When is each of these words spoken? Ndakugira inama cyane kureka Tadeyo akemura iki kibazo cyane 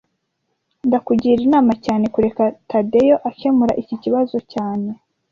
Ndakugira 0.87 1.39
inama 1.47 1.73
cyane 1.85 2.05
kureka 2.13 2.43
Tadeyo 2.69 3.15
akemura 3.29 3.73
iki 3.81 3.95
kibazo 4.03 4.37
cyane 4.53 4.89